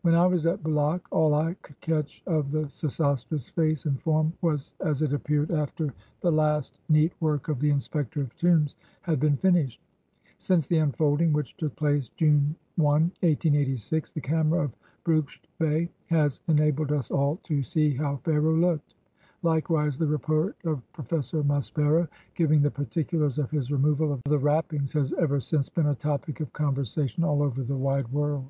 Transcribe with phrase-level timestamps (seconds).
[0.00, 4.32] When I was at Bulaq, all I could catch of the Sesostris face and form
[4.40, 8.34] was as it appeared after 173 EGITT the last neat work of the Inspector of
[8.36, 9.82] Tombs had been finished.
[10.38, 16.40] Since the unfolding, which took place June i, 1886, the camera of Brugsch Bey has
[16.48, 18.94] enabled us all to "see how Pharaoh looked."
[19.42, 24.38] Likewise, the report of Pro fessor Maspero, giving the particulars of his removal of the
[24.38, 28.48] wrappings, has ever since been a topic of conversa tion all over the wide world.